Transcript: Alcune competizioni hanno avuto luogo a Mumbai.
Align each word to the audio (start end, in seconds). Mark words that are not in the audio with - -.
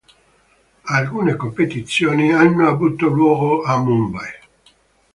Alcune 0.95 1.35
competizioni 1.35 2.33
hanno 2.33 2.67
avuto 2.67 3.05
luogo 3.07 3.61
a 3.61 3.77
Mumbai. 3.83 4.29